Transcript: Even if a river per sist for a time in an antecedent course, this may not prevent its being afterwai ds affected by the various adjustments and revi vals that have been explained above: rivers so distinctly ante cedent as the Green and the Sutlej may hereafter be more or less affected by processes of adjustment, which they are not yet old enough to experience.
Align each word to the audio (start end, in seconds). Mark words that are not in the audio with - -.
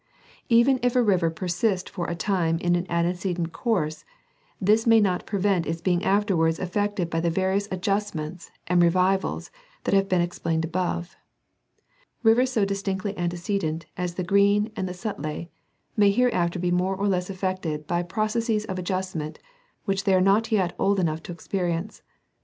Even 0.49 0.79
if 0.81 0.95
a 0.95 1.03
river 1.03 1.29
per 1.29 1.47
sist 1.47 1.87
for 1.87 2.07
a 2.07 2.15
time 2.15 2.57
in 2.57 2.75
an 2.75 2.89
antecedent 2.89 3.51
course, 3.53 4.03
this 4.59 4.87
may 4.87 4.99
not 4.99 5.27
prevent 5.27 5.67
its 5.67 5.79
being 5.79 5.99
afterwai 5.99 6.47
ds 6.49 6.57
affected 6.57 7.07
by 7.07 7.19
the 7.19 7.29
various 7.29 7.67
adjustments 7.69 8.49
and 8.65 8.81
revi 8.81 9.19
vals 9.19 9.51
that 9.83 9.93
have 9.93 10.09
been 10.09 10.19
explained 10.19 10.65
above: 10.65 11.15
rivers 12.23 12.51
so 12.51 12.65
distinctly 12.65 13.15
ante 13.15 13.37
cedent 13.37 13.85
as 13.95 14.15
the 14.15 14.23
Green 14.23 14.71
and 14.75 14.87
the 14.89 14.93
Sutlej 14.95 15.49
may 15.95 16.09
hereafter 16.09 16.57
be 16.57 16.71
more 16.71 16.95
or 16.95 17.07
less 17.07 17.29
affected 17.29 17.85
by 17.85 18.01
processes 18.01 18.65
of 18.65 18.79
adjustment, 18.79 19.37
which 19.85 20.05
they 20.05 20.15
are 20.15 20.19
not 20.19 20.51
yet 20.51 20.73
old 20.79 20.99
enough 20.99 21.21
to 21.21 21.31
experience. 21.31 22.01